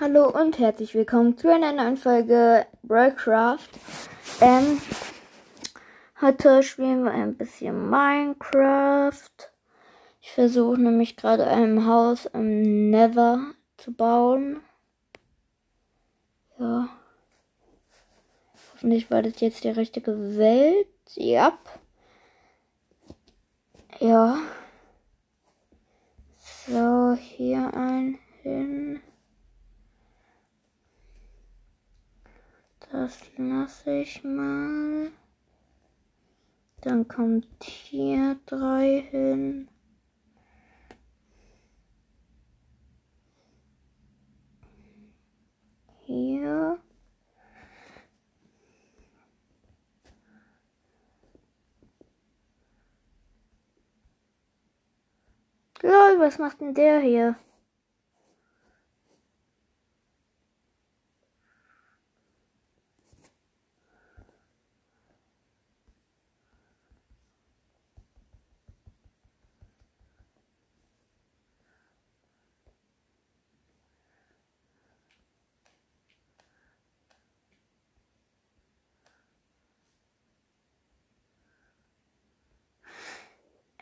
[0.00, 3.68] Hallo und herzlich willkommen zu einer neuen Folge Broadcraft.
[4.40, 4.80] Ähm,
[6.22, 9.28] heute spielen wir ein bisschen Minecraft.
[10.22, 13.44] Ich versuche nämlich gerade ein Haus im Nether
[13.76, 14.62] zu bauen.
[16.58, 16.88] Ja.
[18.72, 20.88] Hoffentlich war das jetzt die richtige Welt.
[21.14, 21.58] Ja.
[23.98, 24.38] Ja.
[26.66, 29.02] So, hier ein hin.
[32.92, 35.12] Das lasse ich mal.
[36.80, 39.68] Dann kommt hier drei hin.
[46.00, 46.80] Hier.
[55.82, 57.36] Lol, was macht denn der hier?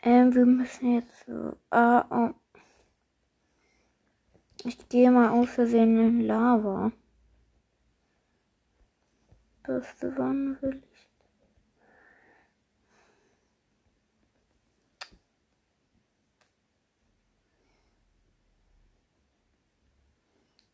[0.09, 1.29] Ähm, wir müssen jetzt.
[1.69, 2.33] Ah, oh.
[4.63, 6.91] Ich gehe mal aus Versehen in Lava.
[9.61, 11.07] Beste wann will ich?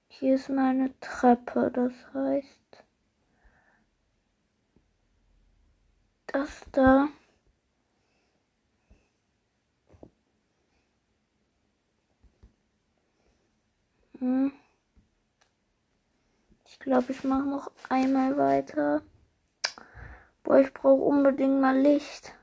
[0.08, 2.86] Hier ist meine Treppe, das heißt.
[6.28, 7.10] Das da.
[14.20, 14.52] Hm.
[16.66, 19.02] Ich glaube, ich mache noch einmal weiter.
[20.44, 22.34] Boah, ich brauche unbedingt mal Licht.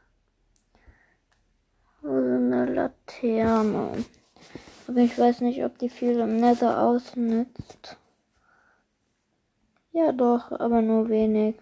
[2.02, 4.04] Also eine Laterne.
[4.88, 7.96] Aber ich weiß nicht, ob die viel im Nether ausnützt.
[9.92, 11.56] Ja, doch, aber nur wenig.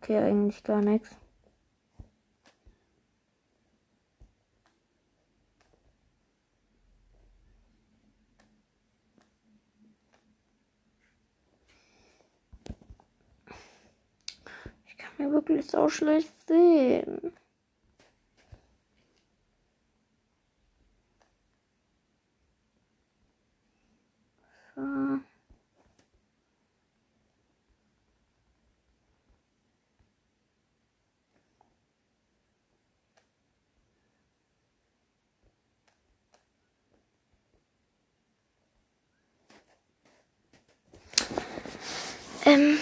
[0.00, 1.19] Okay, eigentlich gar nichts.
[15.20, 17.32] Ja wirklich so schlecht sehen.
[24.74, 25.20] So.
[42.44, 42.78] Ähm.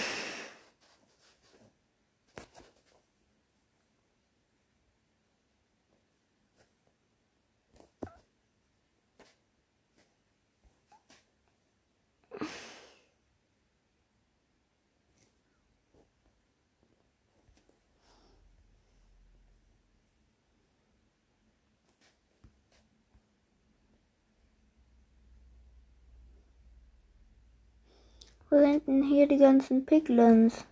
[28.50, 30.64] Wo sind denn hier die ganzen Piglins?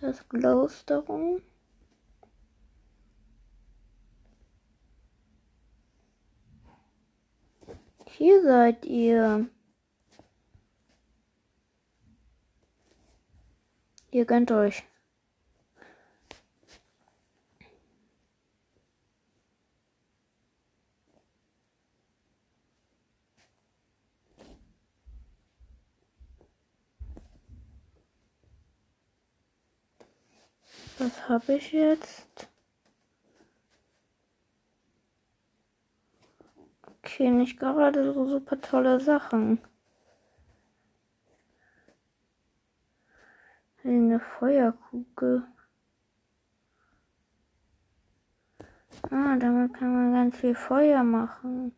[0.00, 1.40] Das Glowstone.
[8.06, 9.48] Hier seid ihr.
[14.10, 14.84] Ihr gönnt euch.
[31.02, 32.48] Was habe ich jetzt?
[36.86, 39.58] Okay, nicht gerade so super tolle Sachen.
[43.82, 45.42] Eine Feuerkugel.
[49.10, 51.72] Ah, damit kann man ganz viel Feuer machen.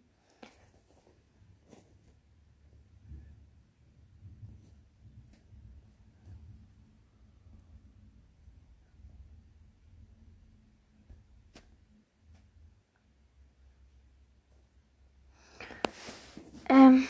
[16.69, 17.07] Ähm.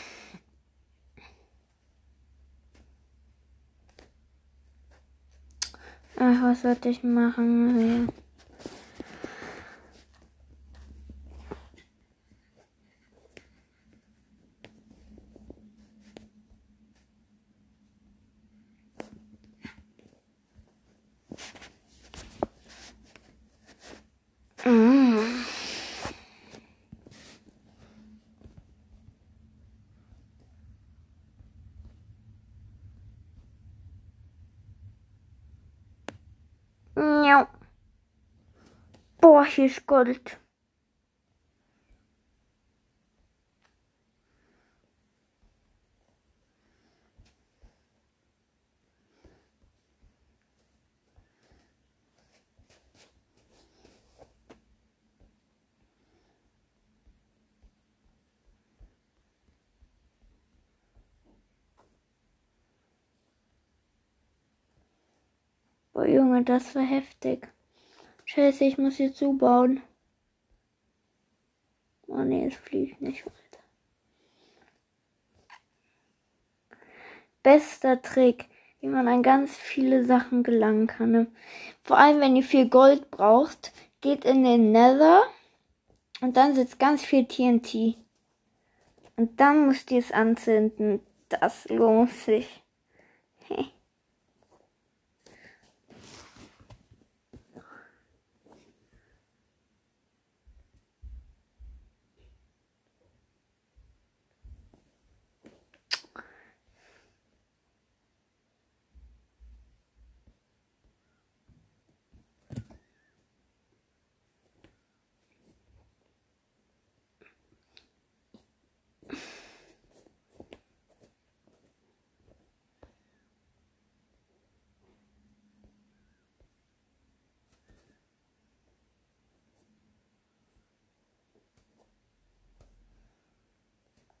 [6.17, 8.09] Ach, was sollte ich machen?
[39.45, 40.39] Hier ist Gold.
[65.93, 67.54] Boah, Junge, das war heftig.
[68.25, 69.81] Scheiße, ich muss hier zubauen.
[72.07, 73.35] Oh ne, es fliegt nicht weiter.
[77.43, 78.45] Bester Trick,
[78.79, 81.11] wie man an ganz viele Sachen gelangen kann.
[81.11, 81.27] Ne?
[81.83, 85.23] Vor allem, wenn ihr viel Gold braucht, geht in den Nether
[86.21, 87.95] und dann sitzt ganz viel TNT.
[89.17, 90.99] Und dann müsst ihr es anzünden.
[91.29, 92.64] Das lohnt sich.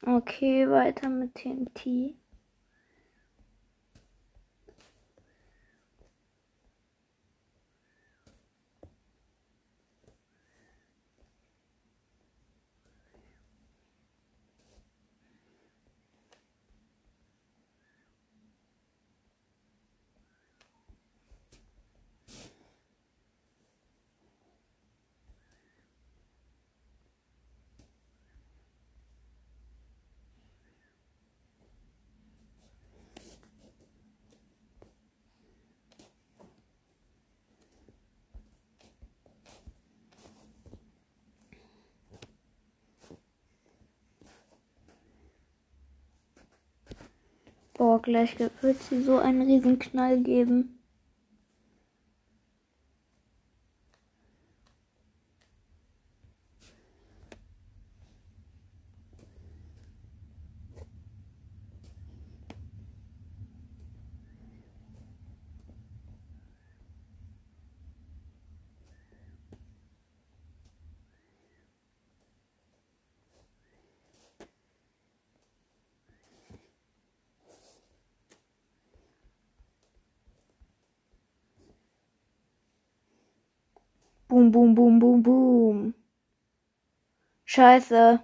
[0.03, 2.15] Okay, weiter mit TNT.
[47.99, 50.74] Gleich wird sie so einen riesen Knall geben.
[84.27, 85.93] Boom, boom, boom, boom, boom.
[87.45, 88.19] Scheiße.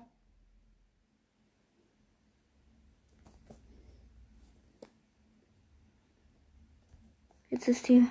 [7.50, 8.08] Jetzt ist hier,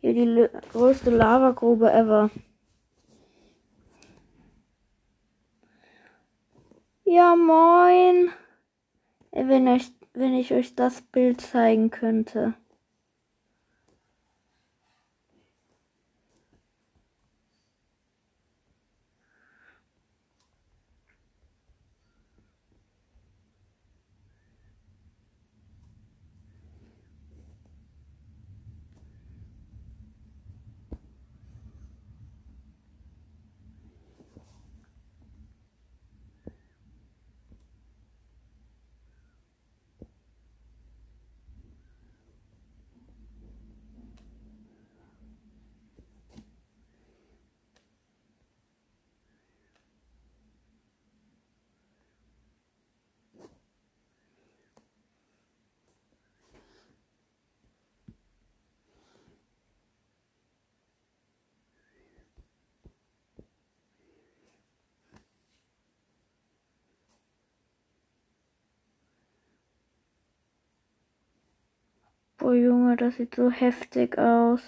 [0.00, 2.30] hier die größte Lavagrube ever.
[7.04, 8.30] Ja, moin.
[9.32, 12.54] Wenn, euch, wenn ich euch das Bild zeigen könnte.
[72.50, 74.60] Boah, Junge, das sieht so heftig aus.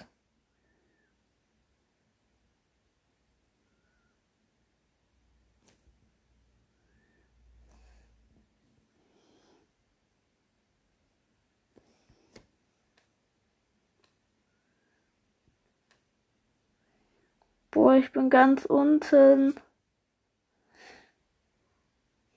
[17.69, 19.59] Boah, ich bin ganz unten.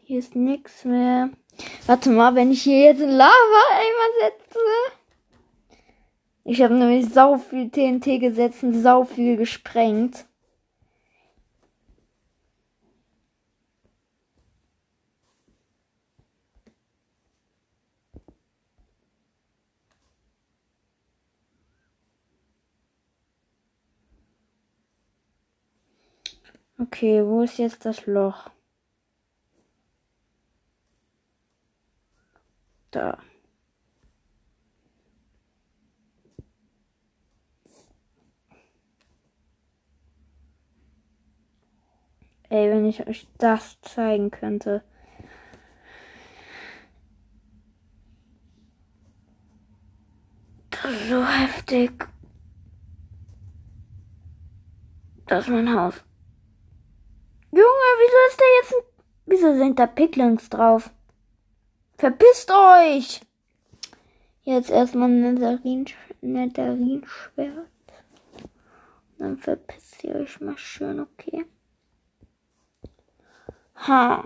[0.03, 1.31] Hier ist nichts mehr.
[1.87, 4.96] Warte mal, wenn ich hier jetzt Lava-Eimer setze.
[6.49, 10.27] Ich habe nämlich sau viel TNT gesetzt und sau viel gesprengt.
[26.79, 28.51] Okay, wo ist jetzt das Loch?
[32.93, 33.19] Da.
[42.49, 44.85] Ey, wenn ich euch das zeigen könnte.
[50.71, 52.09] Das ist so heftig.
[55.27, 56.05] Das ist mein Haus.
[57.51, 58.83] Junge, wieso ist da jetzt ein...
[59.29, 60.91] Wieso sind da Picklings drauf?
[61.99, 63.21] Verpisst euch!
[64.43, 65.35] Jetzt erstmal ein
[66.21, 67.67] Netherrin-Schwert.
[69.19, 71.45] Dann verpisst ihr euch mal schön, okay?
[73.77, 74.23] Huh.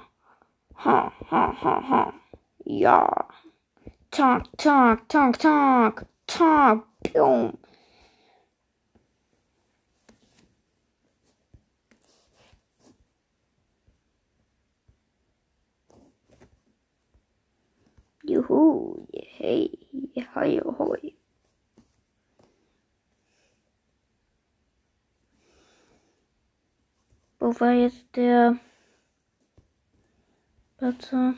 [0.75, 2.13] Huh, huh, huh, huh.
[2.65, 3.11] Yeah.
[4.11, 7.59] Talk, talk, talk, talk, talk, boom.
[18.25, 19.71] Yoo-hoo, hey,
[20.35, 21.15] hi, hoy.
[27.41, 28.59] Wobei jetzt der
[30.81, 31.35] Warte.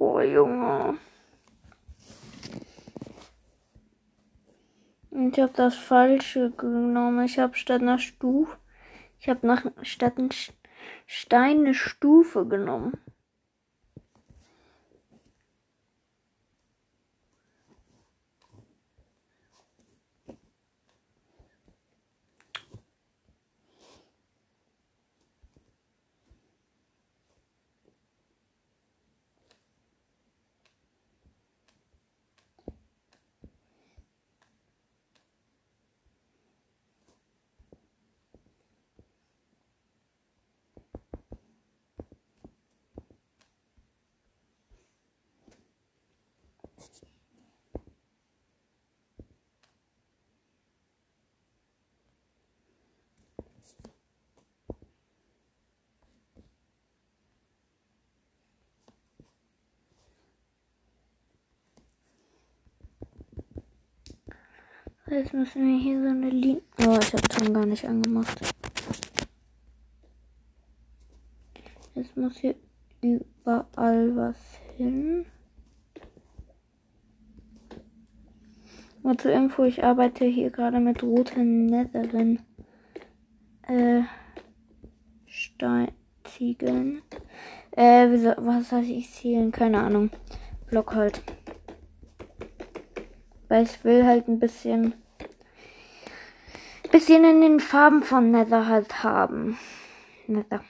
[0.00, 0.96] Boah, Junge.
[5.10, 7.26] Ich habe das Falsche genommen.
[7.26, 8.56] Ich habe statt einer Stufe,
[9.18, 10.30] ich habe nach statt ein
[11.04, 12.94] Stein eine Stufe genommen.
[65.10, 66.62] Jetzt müssen wir hier so eine Linie.
[66.86, 68.40] Oh, ich habe Ton gar nicht angemacht.
[71.96, 72.54] Jetzt muss hier
[73.02, 74.36] überall was
[74.76, 75.26] hin.
[79.02, 82.38] Nur zur Info, ich arbeite hier gerade mit roten Netherin
[83.62, 84.02] äh,
[85.26, 87.02] Steinziegeln.
[87.72, 89.50] Äh, was soll ich zielen?
[89.50, 90.10] Keine Ahnung.
[90.68, 91.20] Block halt.
[93.48, 94.94] Weil ich will halt ein bisschen
[96.90, 99.58] bisschen in den Farben von Nether halt haben.
[100.26, 100.62] Nether.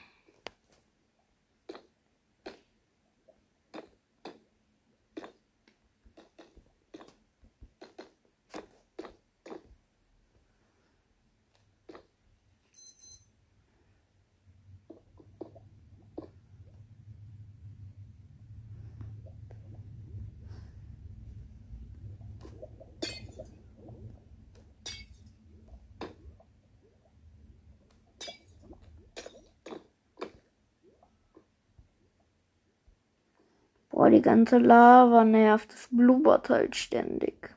[34.00, 35.73] Boah, die ganze Lava nervt.
[35.73, 37.57] Das blubbert halt ständig.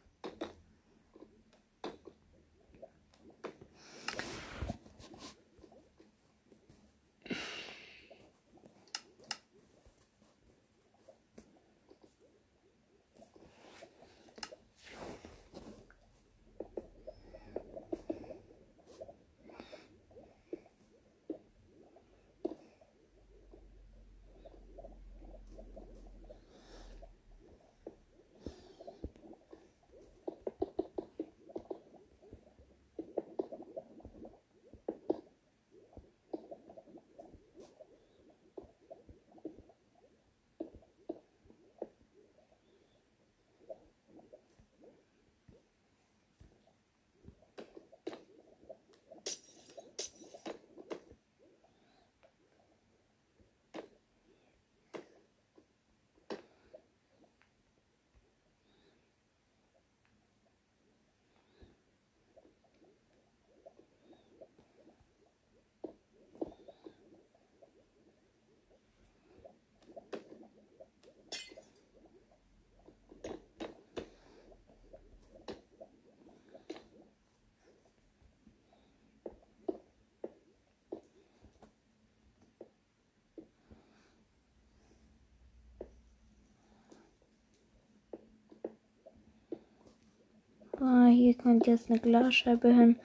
[91.14, 92.98] Hier kommt jetzt eine Glasscheibe hin.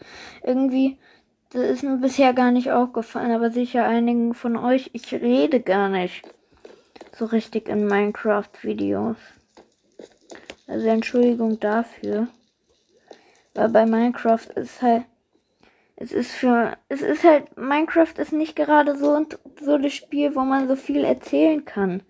[0.42, 0.98] Irgendwie,
[1.50, 5.88] das ist mir bisher gar nicht aufgefallen, aber sicher einigen von euch, ich rede gar
[5.88, 6.22] nicht
[7.16, 9.16] so richtig in Minecraft-Videos.
[10.66, 12.28] Also Entschuldigung dafür.
[13.54, 15.04] Weil bei Minecraft ist halt.
[15.96, 16.76] Es ist für.
[16.88, 17.56] Es ist halt.
[17.56, 19.26] Minecraft ist nicht gerade so
[19.60, 22.02] so das Spiel, wo man so viel erzählen kann.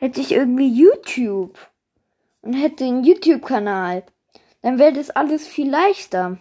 [0.00, 1.58] Hätte ich irgendwie YouTube
[2.40, 4.02] und hätte einen YouTube-Kanal,
[4.62, 6.38] dann wäre das alles viel leichter.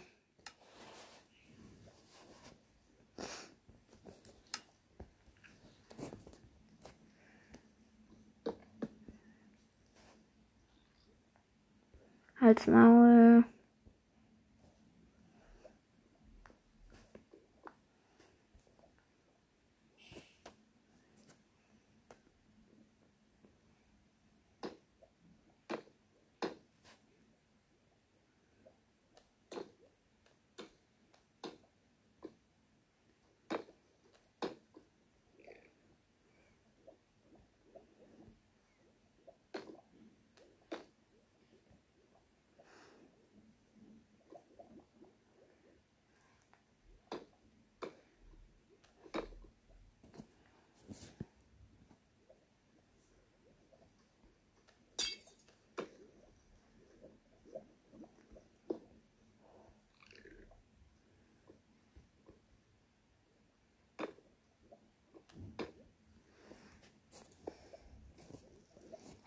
[12.39, 12.65] Halt's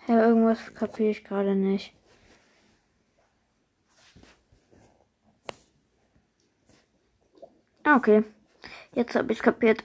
[0.08, 1.94] Ja, irgendwas kapiere ich gerade nicht.
[7.84, 8.24] Ah, okay.
[8.94, 9.84] Jetzt habe ich kapiert.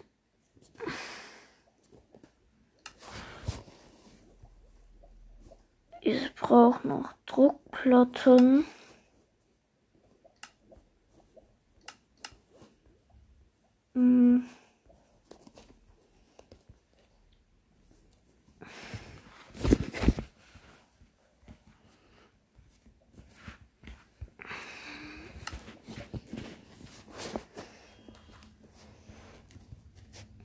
[6.01, 8.65] Ich brauche noch Druckplatten.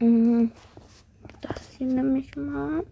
[0.02, 2.82] Das hier nehme ich mal.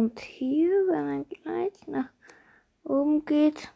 [0.00, 2.08] Und hier, wenn man gleich nach
[2.84, 3.70] oben geht,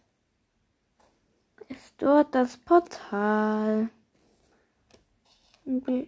[1.69, 3.89] ist dort das Portal.
[5.65, 6.07] Wir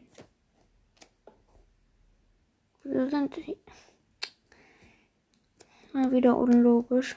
[3.09, 3.57] sind hier.
[5.95, 7.17] mal wieder unlogisch.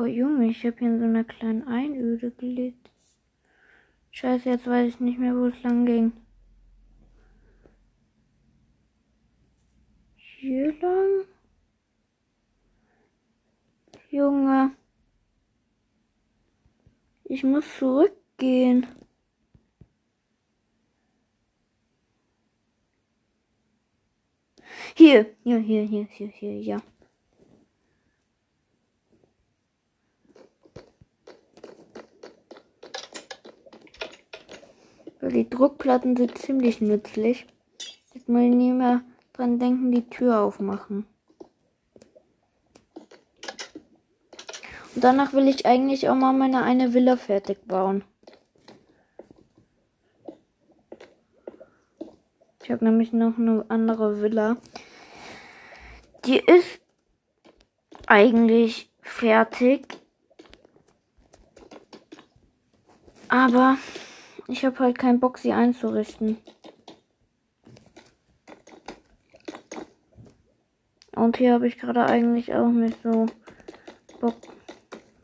[0.00, 2.90] Oh Junge, ich habe hier in so einer kleinen Einöde gelebt.
[4.12, 6.12] Scheiße, jetzt weiß ich nicht mehr, wo es lang ging.
[10.16, 11.26] Hier lang?
[14.08, 14.70] Junge.
[17.24, 18.86] Ich muss zurückgehen.
[24.96, 26.82] Hier, hier, hier, hier, hier, hier, ja.
[35.32, 37.46] Die Druckplatten sind ziemlich nützlich.
[38.12, 41.06] Jetzt muss ich nie mehr dran denken, die Tür aufmachen.
[44.94, 48.02] Und danach will ich eigentlich auch mal meine eine Villa fertig bauen.
[52.64, 54.56] Ich habe nämlich noch eine andere Villa.
[56.24, 56.80] Die ist
[58.06, 59.86] eigentlich fertig.
[63.28, 63.76] Aber
[64.50, 66.36] ich habe halt keinen Bock, sie einzurichten.
[71.14, 73.26] Und hier habe ich gerade eigentlich auch nicht so
[74.20, 74.36] Bock,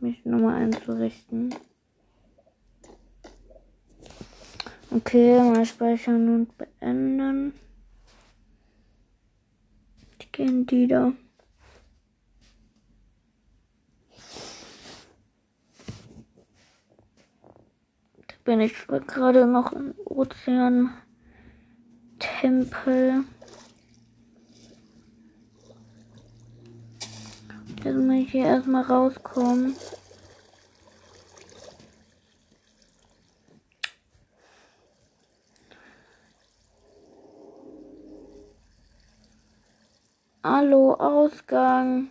[0.01, 1.55] mich nochmal einzurichten.
[4.91, 7.53] Okay, mal speichern und beenden.
[10.19, 11.13] Ich gehe die da.
[18.47, 20.97] Bin ich gerade noch im Ozean
[22.21, 23.25] Tempel.
[27.83, 29.75] Jetzt muss ich hier erstmal rauskommen.
[40.45, 42.11] Hallo, Ausgang.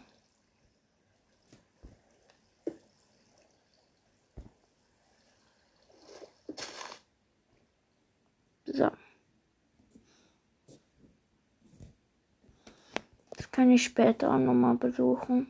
[8.75, 8.91] So.
[13.37, 15.47] Das kann ich später auch nochmal besuchen.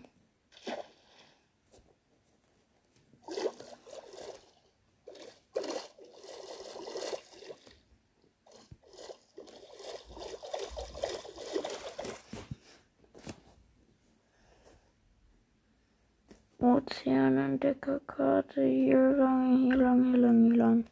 [16.59, 18.61] Ozeanentdeckerkarte.
[18.61, 20.85] Hier lang, hier lang, hier lang, hier lang.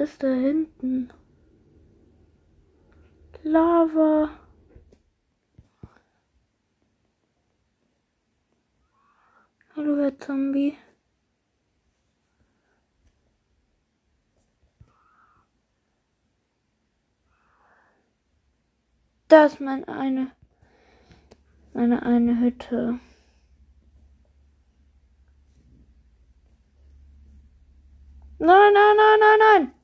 [0.00, 1.12] Ist da hinten?
[3.42, 4.30] Lava.
[9.76, 10.76] Hallo, Herr Zombie.
[19.28, 20.32] Das ist meine eine,
[21.72, 22.98] meine eine Hütte.
[28.38, 29.79] Nein, nein, nein, nein, nein.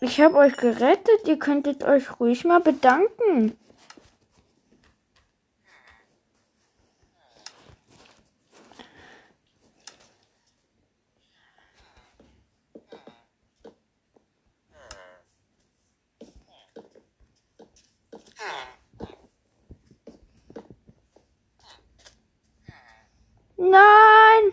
[0.00, 1.26] Ich habe euch gerettet.
[1.26, 3.56] Ihr könntet euch ruhig mal bedanken.
[23.56, 24.52] Nein!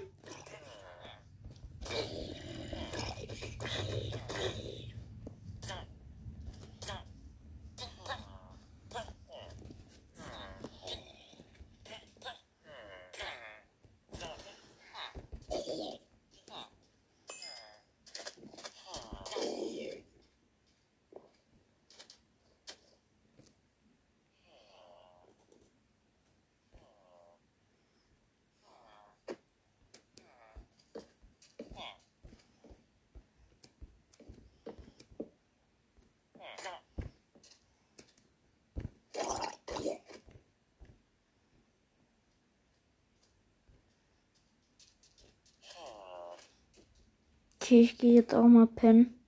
[47.66, 49.20] Okay, ich gehe jetzt auch mal pennen.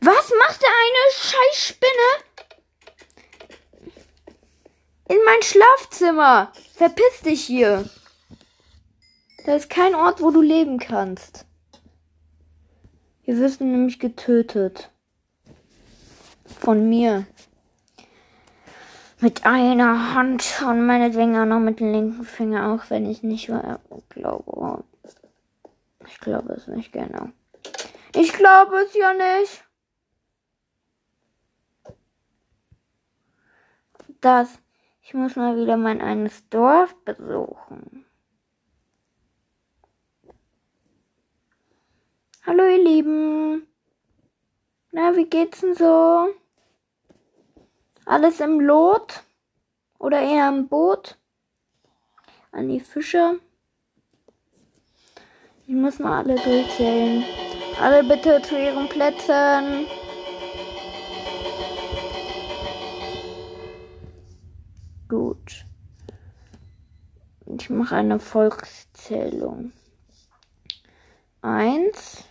[0.00, 2.10] Was macht da eine Scheißspinne?
[5.10, 6.50] In mein Schlafzimmer.
[6.74, 7.90] Verpiss dich hier.
[9.44, 11.44] Da ist kein Ort, wo du leben kannst.
[13.24, 14.90] Wir wirst nämlich getötet.
[16.46, 17.26] Von mir.
[19.22, 23.48] Mit einer Hand und meinetwegen auch noch mit dem linken Finger, auch wenn ich nicht
[24.08, 24.82] glaube.
[26.04, 27.28] Ich glaube es nicht genau.
[28.16, 29.64] Ich glaube es ja nicht.
[34.20, 34.58] Das.
[35.02, 38.04] Ich muss mal wieder mein eines Dorf besuchen.
[42.44, 43.68] Hallo ihr Lieben.
[44.90, 46.41] Na, wie geht's denn so?
[48.04, 49.22] Alles im Lot?
[49.98, 51.16] Oder eher im Boot?
[52.50, 53.38] An die Fische.
[55.66, 57.24] Ich muss mal alle durchzählen.
[57.80, 59.86] Alle bitte zu ihren Plätzen.
[65.08, 65.64] Gut.
[67.46, 69.72] Ich mache eine Volkszählung.
[71.42, 72.24] eins.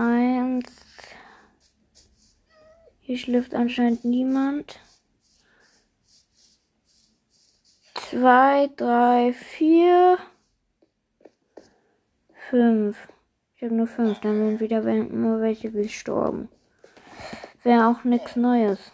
[0.00, 0.64] Eins.
[3.00, 4.80] Hier schläft anscheinend niemand.
[7.94, 10.16] Zwei, drei, vier,
[12.48, 13.08] fünf.
[13.54, 16.48] Ich habe nur fünf, dann sind wieder nur welche gestorben.
[17.62, 18.92] Wäre auch nichts Neues.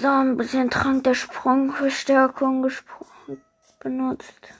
[0.00, 3.44] So, ein bisschen Trank der Sprungverstärkung gesprochen,
[3.80, 4.54] benutzt.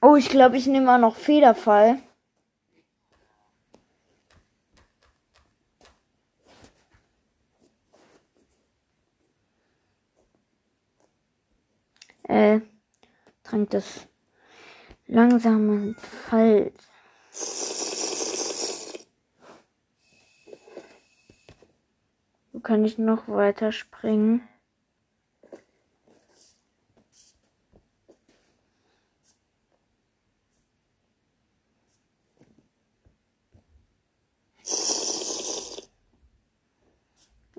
[0.00, 1.98] Oh, ich glaube, ich nehme auch noch Federfall.
[12.28, 12.60] Äh,
[13.42, 14.06] Trank des
[15.08, 15.96] langsamen
[16.28, 17.75] Falls.
[22.66, 24.42] Kann ich noch weiter springen?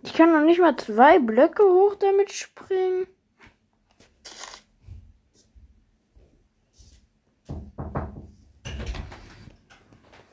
[0.01, 3.07] Ich kann noch nicht mal zwei Blöcke hoch damit springen.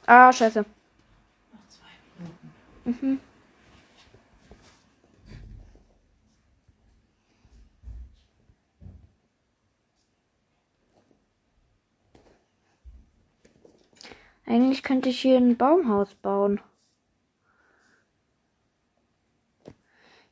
[0.07, 0.65] Ah, scheiße.
[2.85, 3.21] Mhm.
[14.47, 16.61] Eigentlich könnte ich hier ein Baumhaus bauen.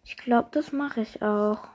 [0.04, 1.68] Ich glaube, das mache ich auch.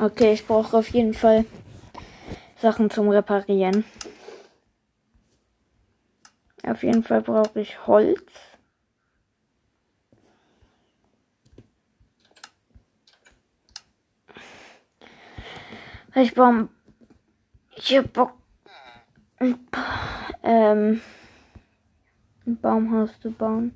[0.00, 1.44] Okay, ich brauche auf jeden Fall
[2.56, 3.84] Sachen zum Reparieren.
[6.66, 8.32] Auf jeden Fall brauche ich Holz.
[16.14, 16.70] Ich baue.
[17.76, 18.32] Ich hab Bock.
[20.42, 21.02] Ähm,
[22.46, 23.74] ein Baumhaus zu bauen.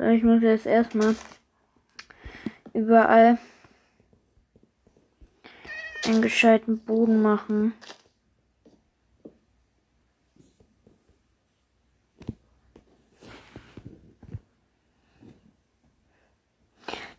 [0.00, 1.14] Ich muss jetzt erstmal
[2.72, 3.38] überall
[6.06, 7.74] einen gescheiten Boden machen.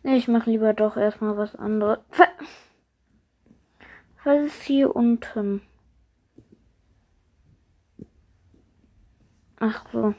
[0.02, 2.00] Nee, ich mache lieber doch erstmal was anderes.
[4.24, 5.62] Was ist hier unten?
[9.60, 10.16] Ach so.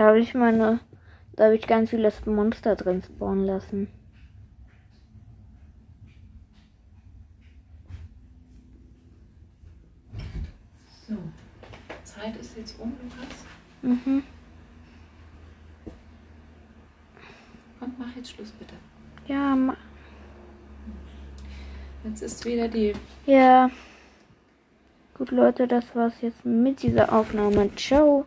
[0.00, 0.80] Da habe ich meine,
[1.36, 3.86] da habe ich ganz viele Monster drin spawnen lassen.
[11.06, 11.16] So,
[12.02, 13.44] Zeit ist jetzt um, Lukas.
[13.82, 14.22] Mhm.
[17.80, 18.76] Und mach jetzt Schluss, bitte.
[19.26, 19.76] Ja, ma
[22.04, 22.94] Jetzt ist wieder die
[23.26, 23.70] ja.
[25.12, 27.70] Gut, Leute, das war's jetzt mit dieser Aufnahme.
[27.76, 28.24] Ciao.